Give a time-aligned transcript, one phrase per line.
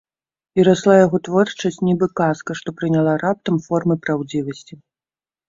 [0.61, 4.73] І расла яго творчасць, нібы казка, што прыняла раптам формы праўдзівасці.